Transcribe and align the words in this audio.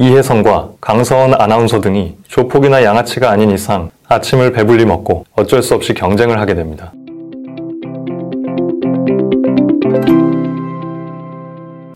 이혜성과 0.00 0.70
강서원 0.80 1.34
아나운서 1.34 1.80
등이 1.80 2.16
조폭이나 2.28 2.84
양아치가 2.84 3.30
아닌 3.30 3.50
이상 3.50 3.90
아침을 4.08 4.52
배불리 4.52 4.84
먹고 4.86 5.24
어쩔 5.34 5.60
수 5.62 5.74
없이 5.74 5.92
경쟁을 5.92 6.38
하게 6.40 6.54
됩니다. 6.54 6.92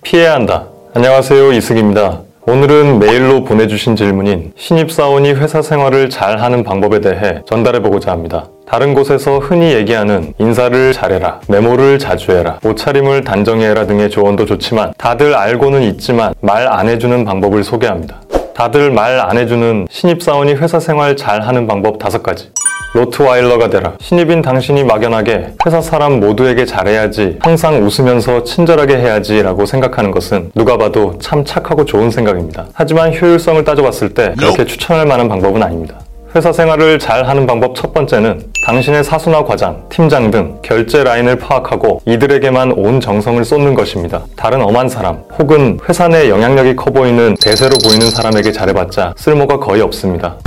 피해야 0.03 0.35
한다. 0.35 0.67
안녕하세요. 0.95 1.53
이승입니다. 1.53 2.23
오늘은 2.45 2.99
메일로 2.99 3.45
보내주신 3.45 3.95
질문인 3.95 4.53
신입사원이 4.57 5.33
회사 5.35 5.63
생활을 5.63 6.11
잘 6.11 6.41
하는 6.41 6.65
방법에 6.65 7.01
대해 7.01 7.41
전달해보고자 7.47 8.11
합니다. 8.11 8.47
다른 8.67 8.95
곳에서 8.95 9.39
흔히 9.39 9.73
얘기하는 9.75 10.35
인사를 10.39 10.93
잘해라, 10.93 11.41
메모를 11.47 11.99
자주 12.01 12.33
해라, 12.33 12.59
옷차림을 12.65 13.23
단정히 13.23 13.65
해라 13.65 13.87
등의 13.87 14.11
조언도 14.11 14.47
좋지만 14.47 14.93
다들 14.99 15.35
알고는 15.35 15.83
있지만 15.83 16.35
말 16.41 16.67
안 16.73 16.89
해주는 16.89 17.25
방법을 17.25 17.63
소개합니다. 17.63 18.21
다들 18.55 18.91
말 18.91 19.21
안 19.21 19.39
해주는 19.39 19.87
신입사원이 19.89 20.55
회사 20.55 20.81
생활 20.81 21.17
잘 21.17 21.43
하는 21.43 21.67
방법 21.69 21.99
다섯 21.99 22.23
가지. 22.25 22.51
로트와일러가 22.95 23.71
되라. 23.71 23.95
신입인 24.01 24.43
당신이 24.43 24.85
막연하게 24.85 25.55
회사 25.67 25.81
사람 25.81 26.21
모두에게 26.21 26.65
잘해야지, 26.65 27.39
항상 27.41 27.83
웃으면서 27.83 28.45
친절하게 28.45 28.99
해야지 28.99 29.43
라고 29.43 29.65
생각하는 29.67 30.11
것은 30.11 30.51
누가 30.55 30.77
봐도 30.77 31.19
참 31.21 31.45
착하고 31.45 31.85
좋은 31.85 32.11
생각입니다. 32.11 32.67
하지만 32.75 33.13
효율성을 33.15 33.63
따져봤을 33.65 34.15
때 34.15 34.35
그렇게 34.39 34.65
추천할 34.65 35.07
만한 35.07 35.29
방법은 35.29 35.63
아닙니다. 35.63 36.01
회사 36.35 36.51
생활을 36.51 36.99
잘 36.99 37.29
하는 37.29 37.47
방법 37.47 37.75
첫 37.75 37.93
번째는 37.93 38.43
당신의 38.67 39.05
사수나 39.05 39.45
과장, 39.45 39.85
팀장 39.91 40.31
등 40.31 40.59
결제 40.63 41.05
라인을 41.05 41.37
파악하고 41.37 42.01
이들에게만 42.07 42.73
온 42.73 43.01
정성을 43.01 43.45
쏟는 43.45 43.75
것입니다. 43.75 44.23
다른 44.35 44.63
엄한 44.63 44.89
사람 44.89 45.25
혹은 45.39 45.79
회사 45.87 46.09
내 46.09 46.31
영향력이 46.31 46.77
커 46.77 46.91
보이는 46.91 47.35
대세로 47.43 47.73
보이는 47.85 48.11
사람에게 48.11 48.51
잘해봤자 48.51 49.13
쓸모가 49.19 49.59
거의 49.59 49.83
없습니다. 49.83 50.39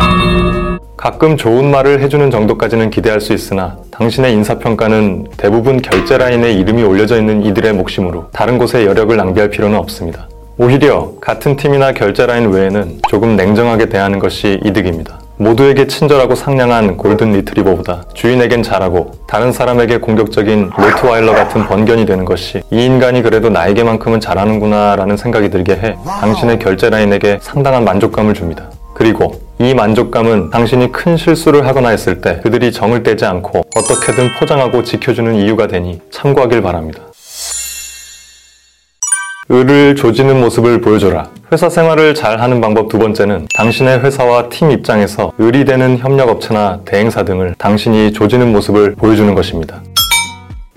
가끔 0.98 1.36
좋은 1.36 1.70
말을 1.72 2.02
해주는 2.02 2.32
정도까지는 2.32 2.90
기대할 2.90 3.20
수 3.20 3.34
있으나 3.34 3.78
당신의 3.92 4.34
인사평가는 4.34 5.28
대부분 5.38 5.82
결제 5.82 6.18
라인에 6.18 6.54
이름이 6.54 6.84
올려져 6.84 7.18
있는 7.18 7.44
이들의 7.44 7.74
몫이므로 7.74 8.28
다른 8.32 8.58
곳에 8.58 8.86
여력을 8.86 9.16
낭비할 9.16 9.50
필요는 9.50 9.78
없습니다. 9.78 10.28
오히려 10.58 11.12
같은 11.20 11.58
팀이나 11.58 11.92
결제 11.92 12.26
라인 12.26 12.50
외에는 12.50 13.00
조금 13.10 13.36
냉정하게 13.36 13.90
대하는 13.90 14.20
것이 14.20 14.62
이득입니다. 14.64 15.20
모두에게 15.38 15.86
친절하고 15.86 16.34
상냥한 16.34 16.96
골든 16.96 17.34
리트리버보다 17.34 18.06
주인에겐 18.14 18.64
잘하고 18.64 19.12
다른 19.28 19.52
사람에게 19.52 19.98
공격적인 19.98 20.72
로트와일러 20.78 21.34
같은 21.34 21.68
번견이 21.68 22.06
되는 22.06 22.24
것이 22.24 22.62
이 22.72 22.86
인간이 22.86 23.22
그래도 23.22 23.50
나에게만큼은 23.50 24.22
잘하는구나 24.22 24.96
라는 24.96 25.18
생각이 25.18 25.50
들게 25.50 25.74
해 25.74 25.98
당신의 26.22 26.60
결제 26.60 26.90
라인에게 26.90 27.40
상당한 27.42 27.84
만족감을 27.84 28.34
줍니다. 28.34 28.70
그리고 28.94 29.45
이 29.58 29.74
만족감은 29.74 30.50
당신이 30.50 30.92
큰 30.92 31.16
실수를 31.16 31.66
하거나 31.66 31.90
했을 31.90 32.20
때 32.20 32.40
그들이 32.44 32.74
정을 32.74 33.04
떼지 33.04 33.26
않고 33.26 33.62
어떻게든 33.76 34.32
포장하고 34.38 34.84
지켜주는 34.84 35.36
이유가 35.36 35.68
되니 35.68 36.02
참고하길 36.12 36.62
바랍니다. 36.62 37.02
을을 39.50 39.96
조지는 39.96 40.42
모습을 40.42 40.82
보여줘라. 40.82 41.30
회사 41.52 41.70
생활을 41.70 42.16
잘 42.16 42.42
하는 42.42 42.60
방법 42.60 42.90
두 42.90 42.98
번째는 42.98 43.48
당신의 43.56 44.00
회사와 44.00 44.50
팀 44.50 44.72
입장에서 44.72 45.32
을이 45.40 45.64
되는 45.64 46.00
협력업체나 46.00 46.82
대행사 46.84 47.24
등을 47.24 47.54
당신이 47.58 48.12
조지는 48.12 48.52
모습을 48.52 48.96
보여주는 48.96 49.34
것입니다. 49.36 49.84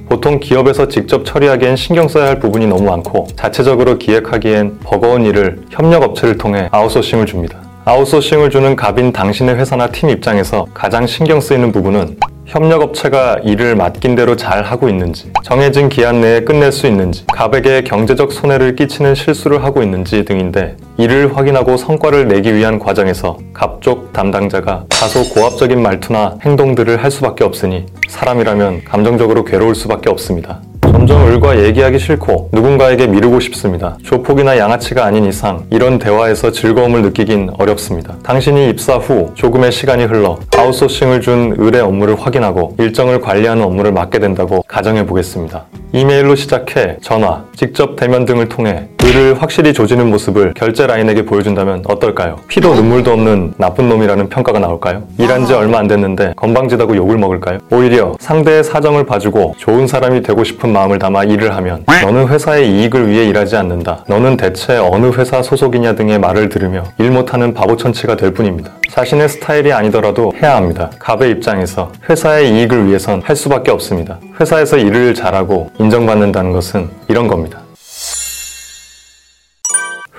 보통 0.08 0.38
기업에서 0.38 0.86
직접 0.86 1.24
처리하기엔 1.24 1.76
신경 1.76 2.08
써야 2.08 2.28
할 2.28 2.38
부분이 2.38 2.66
너무 2.66 2.84
많고 2.84 3.26
자체적으로 3.36 3.98
기획하기엔 3.98 4.80
버거운 4.84 5.24
일을 5.24 5.62
협력업체를 5.70 6.38
통해 6.38 6.68
아웃소싱을 6.70 7.26
줍니다. 7.26 7.67
아웃소싱을 7.88 8.50
주는 8.50 8.76
갑인 8.76 9.12
당신의 9.12 9.56
회사나 9.56 9.86
팀 9.86 10.10
입장에서 10.10 10.66
가장 10.74 11.06
신경 11.06 11.40
쓰이는 11.40 11.72
부분은 11.72 12.18
협력업체가 12.44 13.38
일을 13.44 13.76
맡긴 13.76 14.14
대로 14.14 14.36
잘 14.36 14.62
하고 14.62 14.90
있는지, 14.90 15.32
정해진 15.42 15.88
기한 15.88 16.20
내에 16.20 16.40
끝낼 16.40 16.70
수 16.70 16.86
있는지, 16.86 17.24
갑에게 17.28 17.84
경제적 17.84 18.30
손해를 18.30 18.76
끼치는 18.76 19.14
실수를 19.14 19.64
하고 19.64 19.82
있는지 19.82 20.26
등인데, 20.26 20.76
이를 20.98 21.34
확인하고 21.34 21.78
성과를 21.78 22.28
내기 22.28 22.54
위한 22.54 22.78
과정에서 22.78 23.38
갑쪽 23.54 24.12
담당자가 24.12 24.84
다소 24.90 25.24
고압적인 25.24 25.80
말투나 25.80 26.36
행동들을 26.42 27.02
할 27.02 27.10
수밖에 27.10 27.42
없으니 27.42 27.86
사람이라면 28.06 28.84
감정적으로 28.84 29.44
괴로울 29.44 29.74
수밖에 29.74 30.10
없습니다. 30.10 30.60
점점 31.08 31.26
을과 31.26 31.64
얘기하기 31.64 31.98
싫고 31.98 32.50
누군가에게 32.52 33.06
미루고 33.06 33.40
싶습니다. 33.40 33.96
조폭이나 34.02 34.58
양아치가 34.58 35.06
아닌 35.06 35.24
이상 35.24 35.64
이런 35.70 35.98
대화에서 35.98 36.52
즐거움을 36.52 37.00
느끼긴 37.00 37.48
어렵습니다. 37.58 38.16
당신이 38.22 38.68
입사 38.68 38.96
후 38.96 39.30
조금의 39.34 39.72
시간이 39.72 40.04
흘러 40.04 40.38
아웃소싱을 40.54 41.22
준 41.22 41.56
을의 41.58 41.80
업무를 41.80 42.14
확인하고 42.14 42.76
일정을 42.78 43.22
관리하는 43.22 43.62
업무를 43.64 43.90
맡게 43.90 44.18
된다고 44.18 44.62
가정해 44.68 45.06
보겠습니다. 45.06 45.64
이메일로 45.92 46.34
시작해 46.34 46.96
전화, 47.00 47.44
직접 47.56 47.96
대면 47.96 48.26
등을 48.26 48.48
통해 48.48 48.88
을을 49.02 49.40
확실히 49.40 49.72
조지는 49.72 50.10
모습을 50.10 50.52
결재 50.54 50.86
라인에게 50.86 51.24
보여준다면 51.24 51.82
어떨까요? 51.88 52.36
피도 52.46 52.74
눈물도 52.74 53.10
없는 53.12 53.54
나쁜 53.56 53.88
놈이라는 53.88 54.28
평가가 54.28 54.58
나올까요? 54.58 55.04
일한 55.16 55.46
지 55.46 55.54
얼마 55.54 55.78
안 55.78 55.88
됐는데 55.88 56.34
건방지다고 56.36 56.94
욕을 56.94 57.16
먹을까요? 57.16 57.58
오히려 57.70 58.14
상대의 58.20 58.64
사정을 58.64 59.06
봐주고 59.06 59.54
좋은 59.56 59.86
사람이 59.86 60.22
되고 60.22 60.44
싶은 60.44 60.70
마음을 60.72 60.98
담아 60.98 61.24
일을 61.24 61.56
하면 61.56 61.84
너는 62.04 62.28
회사의 62.28 62.70
이익을 62.70 63.08
위해 63.08 63.24
일하지 63.24 63.56
않는다. 63.56 64.04
너는 64.08 64.36
대체 64.36 64.76
어느 64.76 65.06
회사 65.06 65.42
소속이냐 65.42 65.94
등의 65.94 66.18
말을 66.18 66.50
들으며 66.50 66.84
일 66.98 67.10
못하는 67.10 67.54
바보천치가 67.54 68.16
될 68.16 68.32
뿐입니다. 68.34 68.72
자신의 68.90 69.28
스타일이 69.28 69.72
아니더라도 69.72 70.32
해야 70.42 70.56
합니다. 70.56 70.90
갑의 70.98 71.30
입장에서 71.30 71.92
회사의 72.08 72.50
이익을 72.50 72.86
위해선 72.88 73.22
할 73.22 73.36
수밖에 73.36 73.70
없습니다. 73.70 74.18
회사에서 74.40 74.76
일을 74.76 75.14
잘하고 75.14 75.70
인정받는다는 75.78 76.52
것은 76.52 76.88
이런 77.08 77.28
겁니다. 77.28 77.60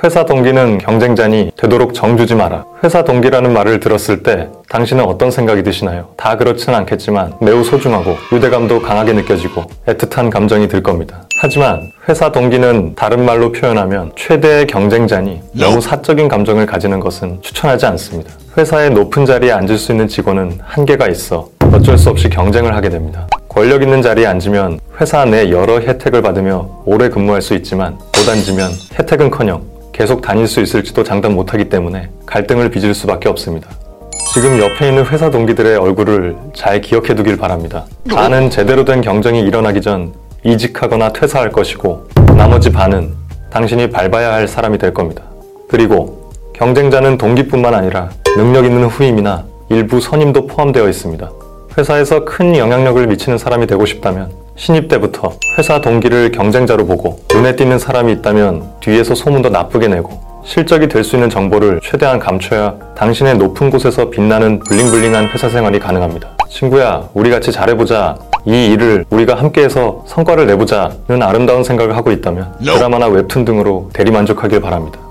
회사 0.01 0.23
동기는 0.23 0.77
경쟁자니 0.77 1.51
되도록 1.57 1.93
정주지 1.93 2.33
마라. 2.33 2.63
회사 2.85 3.03
동기라는 3.03 3.51
말을 3.51 3.81
들었을 3.81 4.23
때 4.23 4.47
당신은 4.69 5.03
어떤 5.03 5.29
생각이 5.29 5.61
드시나요? 5.61 6.11
다 6.15 6.37
그렇진 6.37 6.73
않겠지만 6.73 7.33
매우 7.41 7.65
소중하고 7.65 8.15
유대감도 8.31 8.81
강하게 8.81 9.11
느껴지고 9.11 9.65
애틋한 9.87 10.31
감정이 10.31 10.69
들 10.69 10.81
겁니다. 10.81 11.23
하지만 11.41 11.81
회사 12.07 12.31
동기는 12.31 12.95
다른 12.95 13.25
말로 13.25 13.51
표현하면 13.51 14.13
최대의 14.15 14.67
경쟁자니 14.67 15.41
너무 15.51 15.81
사적인 15.81 16.29
감정을 16.29 16.65
가지는 16.65 17.01
것은 17.01 17.41
추천하지 17.41 17.85
않습니다. 17.87 18.31
회사의 18.59 18.89
높은 18.89 19.25
자리에 19.25 19.53
앉을 19.53 19.77
수 19.77 19.93
있는 19.93 20.09
직원은 20.09 20.59
한계가 20.61 21.07
있어 21.07 21.47
어쩔 21.71 21.97
수 21.97 22.09
없이 22.09 22.27
경쟁을 22.27 22.75
하게 22.75 22.89
됩니다. 22.89 23.25
권력 23.47 23.81
있는 23.81 24.01
자리에 24.01 24.25
앉으면 24.25 24.81
회사 24.99 25.23
내 25.23 25.49
여러 25.49 25.79
혜택을 25.79 26.21
받으며 26.21 26.83
오래 26.85 27.07
근무할 27.07 27.41
수 27.41 27.53
있지만 27.53 27.93
못 27.93 28.27
앉으면 28.29 28.69
혜택은커녕 28.99 29.61
계속 29.93 30.21
다닐 30.21 30.45
수 30.45 30.59
있을지도 30.59 31.05
장담 31.05 31.35
못하기 31.35 31.69
때문에 31.69 32.09
갈등을 32.25 32.69
빚을 32.69 32.93
수밖에 32.93 33.29
없습니다. 33.29 33.69
지금 34.33 34.59
옆에 34.59 34.89
있는 34.89 35.05
회사 35.05 35.31
동기들의 35.31 35.77
얼굴을 35.77 36.35
잘 36.53 36.81
기억해 36.81 37.15
두길 37.15 37.37
바랍니다. 37.37 37.85
반은 38.13 38.49
제대로 38.49 38.83
된 38.83 38.99
경쟁이 38.99 39.39
일어나기 39.39 39.79
전 39.81 40.13
이직하거나 40.43 41.13
퇴사할 41.13 41.53
것이고 41.53 42.09
나머지 42.35 42.69
반은 42.73 43.13
당신이 43.51 43.89
밟아야 43.89 44.33
할 44.33 44.49
사람이 44.49 44.77
될 44.77 44.93
겁니다. 44.93 45.23
그리고 45.69 46.29
경쟁자는 46.55 47.17
동기뿐만 47.17 47.73
아니라 47.73 48.09
능력 48.39 48.63
있는 48.63 48.85
후임이나 48.85 49.43
일부 49.67 49.99
선임도 49.99 50.47
포함되어 50.47 50.87
있습니다. 50.87 51.29
회사에서 51.77 52.23
큰 52.23 52.55
영향력을 52.55 53.05
미치는 53.05 53.37
사람이 53.37 53.67
되고 53.67 53.85
싶다면 53.85 54.31
신입 54.55 54.87
때부터 54.87 55.33
회사 55.57 55.81
동기를 55.81 56.31
경쟁자로 56.31 56.85
보고 56.85 57.19
눈에 57.33 57.57
띄는 57.57 57.79
사람이 57.79 58.13
있다면 58.13 58.63
뒤에서 58.79 59.13
소문도 59.13 59.49
나쁘게 59.49 59.89
내고 59.89 60.21
실적이 60.45 60.87
될 60.87 61.03
수 61.03 61.17
있는 61.17 61.29
정보를 61.29 61.81
최대한 61.83 62.17
감춰야 62.17 62.75
당신의 62.95 63.37
높은 63.37 63.69
곳에서 63.69 64.09
빛나는 64.09 64.59
블링블링한 64.59 65.31
회사 65.33 65.49
생활이 65.49 65.77
가능합니다. 65.77 66.29
친구야, 66.49 67.09
우리 67.13 67.29
같이 67.29 67.51
잘해보자. 67.51 68.17
이 68.45 68.67
일을 68.71 69.03
우리가 69.09 69.35
함께해서 69.35 70.05
성과를 70.07 70.47
내보자는 70.47 71.21
아름다운 71.21 71.65
생각을 71.65 71.97
하고 71.97 72.09
있다면 72.11 72.53
드라마나 72.63 73.07
웹툰 73.07 73.43
등으로 73.43 73.89
대리만족하길 73.91 74.61
바랍니다. 74.61 75.08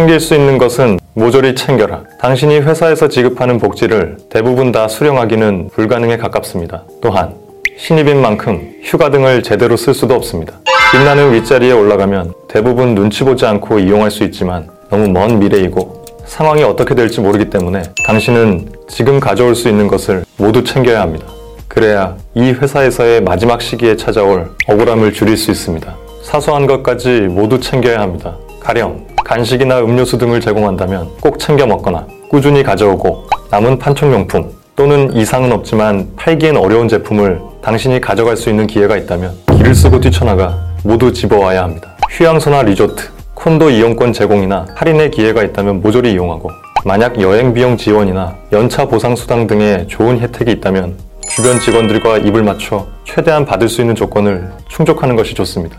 챙길 0.00 0.18
수 0.18 0.34
있는 0.34 0.56
것은 0.56 0.98
모조리 1.12 1.54
챙겨라. 1.54 2.04
당신이 2.20 2.60
회사에서 2.60 3.08
지급하는 3.08 3.58
복지를 3.58 4.16
대부분 4.30 4.72
다 4.72 4.88
수령하기는 4.88 5.68
불가능에 5.74 6.16
가깝습니다. 6.16 6.84
또한 7.02 7.34
신입인 7.76 8.22
만큼 8.22 8.72
휴가 8.82 9.10
등을 9.10 9.42
제대로 9.42 9.76
쓸 9.76 9.92
수도 9.92 10.14
없습니다. 10.14 10.54
빛나는 10.90 11.34
윗자리에 11.34 11.72
올라가면 11.72 12.32
대부분 12.48 12.94
눈치 12.94 13.24
보지 13.24 13.44
않고 13.44 13.78
이용할 13.80 14.10
수 14.10 14.24
있지만 14.24 14.70
너무 14.88 15.06
먼 15.06 15.38
미래이고 15.38 16.06
상황이 16.24 16.62
어떻게 16.62 16.94
될지 16.94 17.20
모르기 17.20 17.50
때문에 17.50 17.82
당신은 18.06 18.70
지금 18.88 19.20
가져올 19.20 19.54
수 19.54 19.68
있는 19.68 19.86
것을 19.86 20.24
모두 20.38 20.64
챙겨야 20.64 21.02
합니다. 21.02 21.26
그래야 21.68 22.16
이 22.34 22.52
회사에서의 22.52 23.20
마지막 23.20 23.60
시기에 23.60 23.96
찾아올 23.96 24.48
억울함을 24.66 25.12
줄일 25.12 25.36
수 25.36 25.50
있습니다. 25.50 25.94
사소한 26.22 26.66
것까지 26.66 27.10
모두 27.28 27.60
챙겨야 27.60 28.00
합니다. 28.00 28.38
가령 28.60 29.06
간식이나 29.24 29.80
음료수 29.80 30.18
등을 30.18 30.40
제공한다면 30.40 31.08
꼭 31.20 31.38
챙겨 31.38 31.66
먹거나 31.66 32.06
꾸준히 32.28 32.62
가져오고 32.62 33.26
남은 33.50 33.78
판촉용품 33.78 34.52
또는 34.76 35.12
이상은 35.12 35.52
없지만 35.52 36.10
팔기엔 36.16 36.56
어려운 36.56 36.88
제품을 36.88 37.40
당신이 37.62 38.00
가져갈 38.00 38.36
수 38.36 38.48
있는 38.48 38.66
기회가 38.66 38.96
있다면 38.96 39.34
길을 39.56 39.74
쓰고 39.74 40.00
뛰쳐나가 40.00 40.58
모두 40.84 41.12
집어와야 41.12 41.62
합니다. 41.62 41.96
휴양소나 42.10 42.62
리조트, 42.62 43.10
콘도 43.34 43.70
이용권 43.70 44.12
제공이나 44.12 44.66
할인의 44.74 45.10
기회가 45.10 45.42
있다면 45.42 45.80
모조리 45.82 46.12
이용하고 46.12 46.50
만약 46.84 47.20
여행 47.20 47.52
비용 47.52 47.76
지원이나 47.76 48.36
연차 48.52 48.86
보상 48.86 49.16
수당 49.16 49.46
등의 49.46 49.88
좋은 49.88 50.18
혜택이 50.18 50.52
있다면 50.52 50.96
주변 51.28 51.60
직원들과 51.60 52.18
입을 52.18 52.42
맞춰 52.42 52.86
최대한 53.04 53.44
받을 53.44 53.68
수 53.68 53.80
있는 53.80 53.94
조건을 53.94 54.50
충족하는 54.68 55.16
것이 55.16 55.34
좋습니다. 55.34 55.76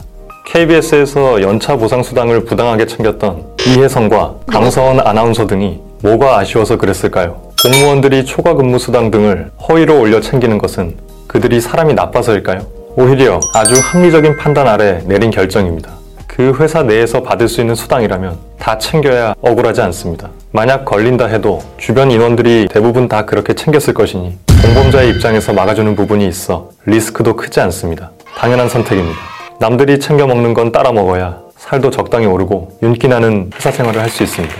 KBS에서 0.51 1.41
연차 1.41 1.77
보상 1.77 2.03
수당을 2.03 2.43
부당하게 2.43 2.85
챙겼던 2.85 3.55
이혜성과 3.65 4.35
강서원 4.47 4.99
아나운서 4.99 5.47
등이 5.47 5.79
뭐가 6.03 6.39
아쉬워서 6.39 6.77
그랬을까요? 6.77 7.41
공무원들이 7.63 8.25
초과 8.25 8.53
근무 8.55 8.77
수당 8.77 9.11
등을 9.11 9.49
허위로 9.69 10.01
올려 10.01 10.19
챙기는 10.19 10.57
것은 10.57 10.97
그들이 11.27 11.61
사람이 11.61 11.93
나빠서일까요? 11.93 12.67
오히려 12.97 13.39
아주 13.53 13.75
합리적인 13.81 14.35
판단 14.35 14.67
아래 14.67 15.01
내린 15.05 15.31
결정입니다. 15.31 15.89
그 16.27 16.53
회사 16.59 16.83
내에서 16.83 17.23
받을 17.23 17.47
수 17.47 17.61
있는 17.61 17.73
수당이라면 17.73 18.37
다 18.59 18.77
챙겨야 18.77 19.35
억울하지 19.39 19.79
않습니다. 19.83 20.31
만약 20.51 20.83
걸린다 20.83 21.27
해도 21.27 21.61
주변 21.77 22.11
인원들이 22.11 22.67
대부분 22.69 23.07
다 23.07 23.25
그렇게 23.25 23.53
챙겼을 23.53 23.93
것이니 23.93 24.37
공범자의 24.61 25.11
입장에서 25.11 25.53
막아주는 25.53 25.95
부분이 25.95 26.27
있어 26.27 26.71
리스크도 26.85 27.37
크지 27.37 27.61
않습니다. 27.61 28.11
당연한 28.37 28.67
선택입니다. 28.67 29.40
남들이 29.61 29.99
챙겨 29.99 30.25
먹는 30.25 30.55
건 30.55 30.71
따라 30.71 30.91
먹어야 30.91 31.39
살도 31.55 31.91
적당히 31.91 32.25
오르고 32.25 32.79
윤기 32.81 33.07
나는 33.07 33.51
회사 33.53 33.69
생활을 33.69 34.01
할 34.01 34.09
수 34.09 34.23
있습니다. 34.23 34.55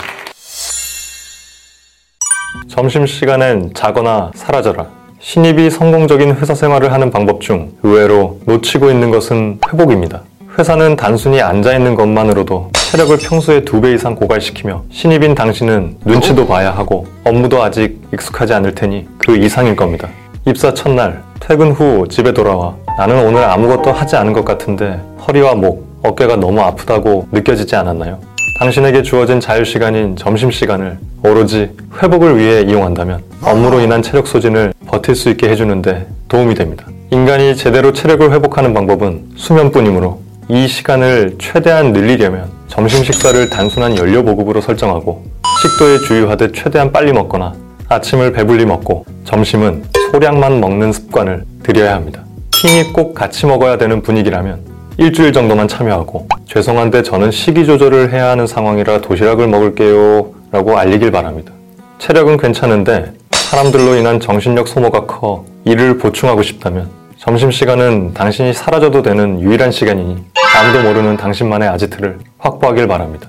점심시간엔 2.70 3.72
자거나 3.74 4.30
사라져라. 4.36 4.86
신입이 5.20 5.72
성공적인 5.72 6.36
회사 6.36 6.54
생활을 6.54 6.94
하는 6.94 7.10
방법 7.10 7.42
중 7.42 7.72
의외로 7.82 8.40
놓치고 8.46 8.92
있는 8.92 9.10
것은 9.10 9.60
회복입니다. 9.74 10.22
회사는 10.60 10.96
단순히 10.98 11.42
앉아있는 11.42 11.96
것만으로도 11.96 12.70
체력을 12.92 13.18
평소의 13.18 13.66
두배 13.66 13.94
이상 13.94 14.14
고갈시키며 14.14 14.84
신입인 14.92 15.34
당신은 15.34 15.98
눈치도 16.06 16.46
봐야 16.46 16.70
하고 16.70 17.08
업무도 17.24 17.64
아직 17.64 18.00
익숙하지 18.14 18.54
않을 18.54 18.76
테니 18.76 19.08
그 19.18 19.36
이상일 19.36 19.76
겁니다. 19.76 20.10
입사 20.46 20.74
첫날 20.74 21.24
퇴근 21.40 21.72
후 21.72 22.08
집에 22.08 22.34
돌아와 22.34 22.76
나는 22.98 23.26
오늘 23.26 23.44
아무것도 23.44 23.92
하지 23.92 24.16
않은 24.16 24.34
것 24.34 24.46
같은데 24.46 25.00
허리와 25.28 25.56
목, 25.56 26.00
어깨가 26.04 26.36
너무 26.36 26.62
아프다고 26.62 27.28
느껴지지 27.32 27.76
않았나요? 27.76 28.20
당신에게 28.60 29.02
주어진 29.02 29.40
자유시간인 29.40 30.18
점심시간을 30.18 31.00
오로지 31.24 31.72
회복을 32.02 32.38
위해 32.38 32.62
이용한다면 32.62 33.24
업무로 33.44 33.80
인한 33.80 34.02
체력 34.02 34.28
소진을 34.28 34.74
버틸 34.88 35.16
수 35.16 35.30
있게 35.30 35.50
해주는데 35.50 36.06
도움이 36.28 36.54
됩니다. 36.54 36.86
인간이 37.10 37.56
제대로 37.56 37.92
체력을 37.92 38.32
회복하는 38.32 38.74
방법은 38.74 39.32
수면뿐이므로 39.36 40.22
이 40.50 40.68
시간을 40.68 41.38
최대한 41.40 41.94
늘리려면 41.94 42.50
점심 42.68 43.04
식사를 43.04 43.50
단순한 43.50 43.98
연료 43.98 44.24
보급으로 44.24 44.62
설정하고 44.62 45.24
식도에 45.62 45.98
주유하듯 46.08 46.54
최대한 46.54 46.92
빨리 46.92 47.14
먹거나 47.14 47.54
아침을 47.90 48.32
배불리 48.32 48.66
먹고 48.66 49.06
점심은 49.26 49.86
소량만 50.12 50.60
먹는 50.60 50.92
습관을 50.92 51.46
들여야 51.64 51.96
합니다. 51.96 52.24
팀이 52.62 52.94
꼭 52.94 53.16
같이 53.16 53.48
먹어야 53.48 53.80
되는 53.80 54.04
분위기라면 54.04 54.60
일주일 54.98 55.34
정도만 55.34 55.68
참여하고 55.68 56.28
죄송한데 56.46 57.02
저는 57.02 57.32
식이 57.32 57.66
조절을 57.66 58.14
해야 58.14 58.30
하는 58.30 58.46
상황이라 58.46 59.02
도시락을 59.02 59.48
먹을게요 59.48 60.32
라고 60.52 60.78
알리길 60.78 61.10
바랍니다. 61.10 61.54
체력은 61.98 62.38
괜찮은데 62.38 63.14
사람들로 63.32 63.96
인한 63.96 64.20
정신력 64.20 64.68
소모가 64.68 65.08
커 65.08 65.44
이를 65.66 65.98
보충하고 65.98 66.44
싶다면 66.44 66.88
점심시간은 67.18 68.14
당신이 68.14 68.54
사라져도 68.54 69.02
되는 69.02 69.42
유일한 69.42 69.72
시간이니 69.72 70.24
아무도 70.56 70.84
모르는 70.84 71.18
당신만의 71.18 71.68
아지트를 71.68 72.20
확보하길 72.38 72.88
바랍니다. 72.88 73.28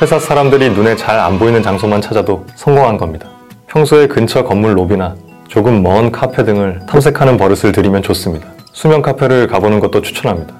회사 0.00 0.18
사람들이 0.18 0.70
눈에 0.70 0.96
잘 0.96 1.20
안 1.20 1.38
보이는 1.38 1.62
장소만 1.62 2.00
찾아도 2.00 2.44
성공한 2.56 2.96
겁니다. 2.96 3.28
평소에 3.68 4.08
근처 4.08 4.42
건물 4.42 4.76
로비나 4.76 5.14
조금 5.46 5.84
먼 5.84 6.10
카페 6.10 6.42
등을 6.44 6.80
탐색하는 6.88 7.36
버릇을 7.36 7.70
들이면 7.70 8.02
좋습니다. 8.02 8.48
수면 8.72 9.02
카페를 9.02 9.46
가보는 9.46 9.80
것도 9.80 10.00
추천합니다. 10.02 10.54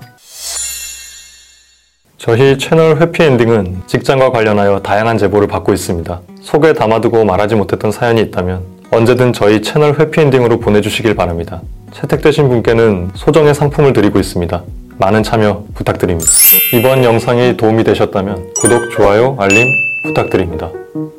저희 2.18 2.56
채널 2.56 2.98
회피 2.98 3.24
엔딩은 3.24 3.82
직장과 3.86 4.30
관련하여 4.30 4.80
다양한 4.80 5.18
제보를 5.18 5.48
받고 5.48 5.72
있습니다. 5.72 6.20
속에 6.40 6.72
담아두고 6.72 7.24
말하지 7.24 7.56
못했던 7.56 7.90
사연이 7.90 8.20
있다면 8.20 8.62
언제든 8.92 9.32
저희 9.32 9.60
채널 9.60 9.98
회피 9.98 10.20
엔딩으로 10.20 10.60
보내주시길 10.60 11.16
바랍니다. 11.16 11.62
채택되신 11.92 12.48
분께는 12.48 13.10
소정의 13.14 13.54
상품을 13.54 13.92
드리고 13.92 14.20
있습니다. 14.20 14.62
많은 14.98 15.22
참여 15.22 15.64
부탁드립니다. 15.74 16.30
이번 16.74 17.02
영상이 17.02 17.56
도움이 17.56 17.82
되셨다면 17.82 18.52
구독, 18.60 18.90
좋아요, 18.90 19.36
알림 19.40 19.66
부탁드립니다. 20.04 20.70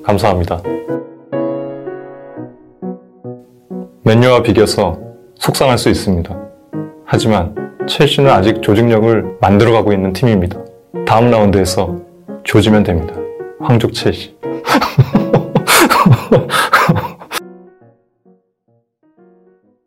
감사합니다. 0.05 0.61
맨유와 4.03 4.43
비겨서 4.43 4.99
속상할 5.35 5.77
수 5.77 5.89
있습니다. 5.89 6.52
하지만 7.05 7.53
첼시는 7.87 8.31
아직 8.31 8.61
조직력을 8.61 9.37
만들어가고 9.41 9.93
있는 9.93 10.13
팀입니다. 10.13 10.57
다음 11.05 11.29
라운드에서 11.29 11.97
조지면 12.43 12.83
됩니다. 12.83 13.13
황족 13.59 13.93
첼시. 13.93 14.35